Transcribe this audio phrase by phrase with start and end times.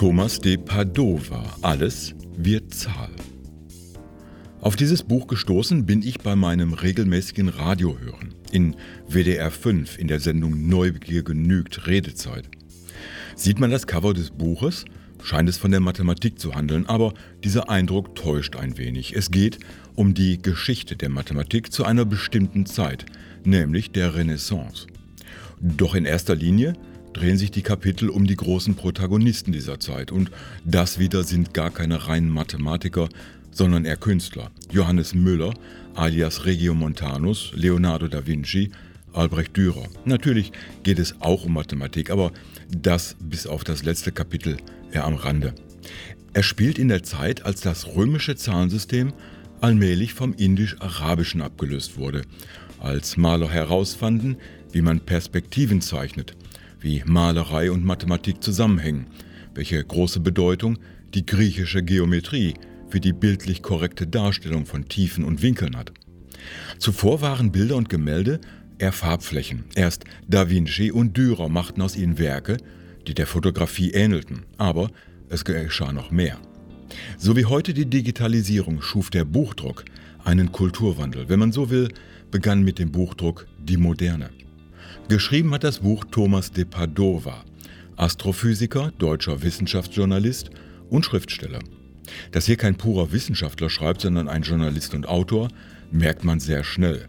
[0.00, 1.44] Thomas de Padova.
[1.60, 3.10] Alles wird Zahl.
[4.62, 8.76] Auf dieses Buch gestoßen bin ich bei meinem regelmäßigen Radiohören in
[9.06, 12.48] WDR 5 in der Sendung Neugier genügt Redezeit.
[13.36, 14.86] Sieht man das Cover des Buches,
[15.22, 17.12] scheint es von der Mathematik zu handeln, aber
[17.44, 19.14] dieser Eindruck täuscht ein wenig.
[19.14, 19.58] Es geht
[19.96, 23.04] um die Geschichte der Mathematik zu einer bestimmten Zeit,
[23.44, 24.86] nämlich der Renaissance.
[25.60, 26.72] Doch in erster Linie
[27.20, 30.30] drehen sich die Kapitel um die großen Protagonisten dieser Zeit und
[30.64, 33.10] das wieder sind gar keine reinen Mathematiker,
[33.50, 34.50] sondern eher Künstler.
[34.70, 35.52] Johannes Müller
[35.94, 38.70] alias Regiomontanus, Leonardo da Vinci,
[39.12, 39.86] Albrecht Dürer.
[40.06, 40.52] Natürlich
[40.82, 42.32] geht es auch um Mathematik, aber
[42.70, 44.56] das bis auf das letzte Kapitel
[44.90, 45.54] eher am Rande.
[46.32, 49.12] Er spielt in der Zeit, als das römische Zahlensystem
[49.60, 52.22] allmählich vom indisch-arabischen abgelöst wurde,
[52.78, 54.38] als Maler herausfanden,
[54.72, 56.34] wie man Perspektiven zeichnet,
[56.80, 59.06] wie Malerei und Mathematik zusammenhängen,
[59.54, 60.78] welche große Bedeutung
[61.14, 62.54] die griechische Geometrie
[62.88, 65.92] für die bildlich korrekte Darstellung von Tiefen und Winkeln hat.
[66.78, 68.40] Zuvor waren Bilder und Gemälde
[68.78, 69.64] eher Farbflächen.
[69.74, 72.56] Erst Da Vinci und Dürer machten aus ihnen Werke,
[73.06, 74.90] die der Fotografie ähnelten, aber
[75.28, 76.38] es geschah noch mehr.
[77.18, 79.84] So wie heute die Digitalisierung schuf der Buchdruck
[80.24, 81.28] einen Kulturwandel.
[81.28, 81.88] Wenn man so will,
[82.30, 84.30] begann mit dem Buchdruck die Moderne.
[85.08, 87.44] Geschrieben hat das Buch Thomas de Padova,
[87.96, 90.50] Astrophysiker, deutscher Wissenschaftsjournalist
[90.88, 91.60] und Schriftsteller.
[92.32, 95.48] Dass hier kein purer Wissenschaftler schreibt, sondern ein Journalist und Autor,
[95.90, 97.06] merkt man sehr schnell.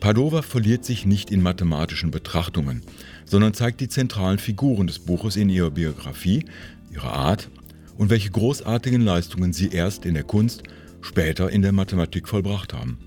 [0.00, 2.82] Padova verliert sich nicht in mathematischen Betrachtungen,
[3.24, 6.44] sondern zeigt die zentralen Figuren des Buches in ihrer Biografie,
[6.92, 7.50] ihrer Art
[7.96, 10.62] und welche großartigen Leistungen sie erst in der Kunst,
[11.00, 12.98] später in der Mathematik vollbracht haben.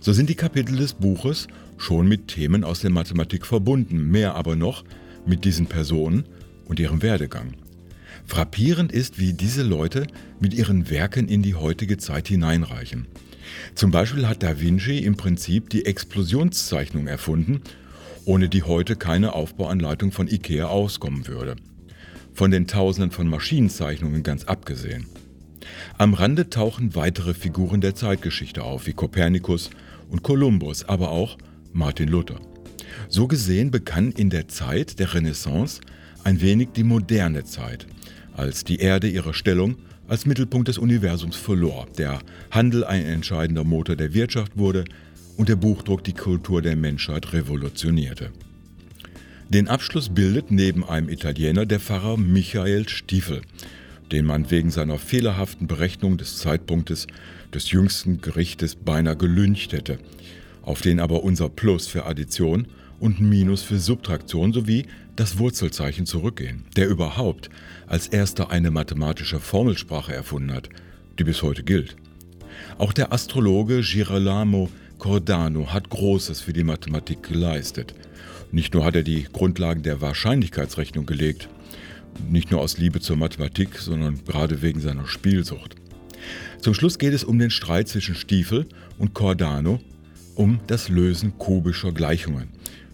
[0.00, 4.56] So sind die Kapitel des Buches schon mit Themen aus der Mathematik verbunden, mehr aber
[4.56, 4.84] noch
[5.26, 6.24] mit diesen Personen
[6.66, 7.54] und ihrem Werdegang.
[8.24, 10.06] Frappierend ist, wie diese Leute
[10.40, 13.06] mit ihren Werken in die heutige Zeit hineinreichen.
[13.74, 17.60] Zum Beispiel hat Da Vinci im Prinzip die Explosionszeichnung erfunden,
[18.24, 21.56] ohne die heute keine Aufbauanleitung von IKEA auskommen würde.
[22.34, 25.06] Von den Tausenden von Maschinenzeichnungen ganz abgesehen.
[25.98, 29.70] Am Rande tauchen weitere Figuren der Zeitgeschichte auf, wie Kopernikus
[30.10, 31.38] und Kolumbus, aber auch
[31.72, 32.38] Martin Luther.
[33.08, 35.80] So gesehen begann in der Zeit der Renaissance
[36.22, 37.86] ein wenig die moderne Zeit,
[38.36, 39.76] als die Erde ihre Stellung
[40.06, 42.18] als Mittelpunkt des Universums verlor, der
[42.50, 44.84] Handel ein entscheidender Motor der Wirtschaft wurde
[45.38, 48.32] und der Buchdruck die Kultur der Menschheit revolutionierte.
[49.48, 53.40] Den Abschluss bildet neben einem Italiener der Pfarrer Michael Stiefel,
[54.12, 57.06] den man wegen seiner fehlerhaften Berechnung des Zeitpunktes
[57.52, 59.98] des jüngsten Gerichtes beinahe gelüncht hätte,
[60.62, 62.66] auf den aber unser Plus für Addition
[63.00, 64.86] und Minus für Subtraktion sowie
[65.16, 67.50] das Wurzelzeichen zurückgehen, der überhaupt
[67.86, 70.68] als erster eine mathematische Formelsprache erfunden hat,
[71.18, 71.96] die bis heute gilt.
[72.78, 77.94] Auch der Astrologe Girolamo Cordano hat Großes für die Mathematik geleistet.
[78.50, 81.48] Nicht nur hat er die Grundlagen der Wahrscheinlichkeitsrechnung gelegt,
[82.28, 85.76] nicht nur aus Liebe zur Mathematik, sondern gerade wegen seiner Spielsucht.
[86.60, 88.66] Zum Schluss geht es um den Streit zwischen Stiefel
[88.98, 89.80] und Cordano
[90.34, 92.48] um das Lösen kubischer Gleichungen.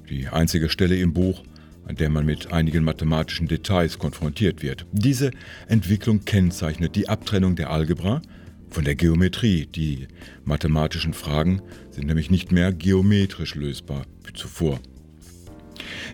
[0.09, 1.43] Die einzige Stelle im Buch,
[1.87, 4.87] an der man mit einigen mathematischen Details konfrontiert wird.
[4.93, 5.31] Diese
[5.69, 8.23] Entwicklung kennzeichnet die Abtrennung der Algebra
[8.71, 9.67] von der Geometrie.
[9.67, 10.07] Die
[10.45, 14.81] mathematischen Fragen sind nämlich nicht mehr geometrisch lösbar wie zuvor.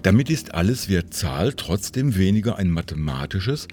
[0.02, 3.68] Damit ist alles wird Zahl trotzdem weniger ein mathematisches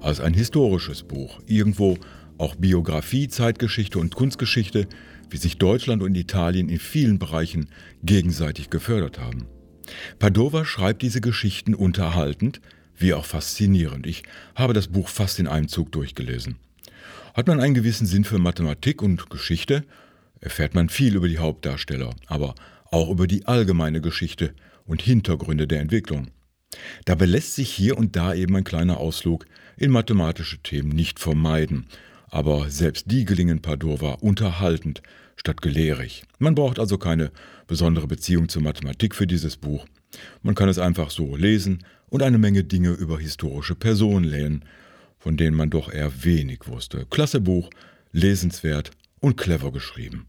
[0.00, 1.40] als ein historisches Buch.
[1.46, 1.98] Irgendwo
[2.38, 4.86] auch Biografie, Zeitgeschichte und Kunstgeschichte,
[5.28, 7.68] wie sich Deutschland und Italien in vielen Bereichen
[8.02, 9.46] gegenseitig gefördert haben.
[10.18, 12.60] Padova schreibt diese Geschichten unterhaltend
[12.96, 14.06] wie auch faszinierend.
[14.06, 14.22] Ich
[14.54, 16.56] habe das Buch fast in einem Zug durchgelesen.
[17.34, 19.84] Hat man einen gewissen Sinn für Mathematik und Geschichte,
[20.40, 22.54] erfährt man viel über die Hauptdarsteller, aber
[22.90, 24.54] auch über die allgemeine Geschichte
[24.86, 26.28] und Hintergründe der Entwicklung.
[27.04, 29.46] Dabei lässt sich hier und da eben ein kleiner Ausflug
[29.76, 31.86] in mathematische Themen nicht vermeiden,
[32.28, 35.02] aber selbst die gelingen Padova unterhaltend
[35.36, 36.24] statt gelehrig.
[36.38, 37.32] Man braucht also keine
[37.66, 39.86] besondere Beziehung zur Mathematik für dieses Buch.
[40.42, 44.64] Man kann es einfach so lesen und eine Menge Dinge über historische Personen lernen,
[45.18, 47.06] von denen man doch eher wenig wusste.
[47.10, 47.70] Klasse Buch,
[48.12, 48.90] lesenswert
[49.20, 50.26] und clever geschrieben.